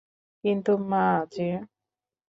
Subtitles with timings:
[0.43, 1.49] কিন্তু মা যে।